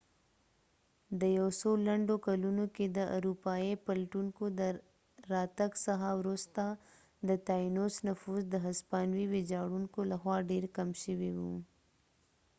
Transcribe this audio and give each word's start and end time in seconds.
د 1.19 1.21
یو 1.37 1.47
څو 1.59 1.69
لنډو 1.87 2.15
کلونو 2.27 2.65
کې 2.75 2.85
د 2.97 2.99
اروپایې 3.17 3.73
پلټونکو 3.85 4.45
د 4.59 4.61
راتګ 5.33 5.71
څخه 5.85 6.07
وروسته 6.19 6.63
د 7.27 7.29
تاینوس 7.47 7.95
نفوس 8.07 8.41
د 8.49 8.55
هسپانوي 8.67 9.25
ويجاړونکو 9.29 9.99
له 10.11 10.15
خوا 10.21 10.37
ډیر 10.51 10.63
کم 10.77 10.89
شوي 11.03 11.31
و 11.37 11.39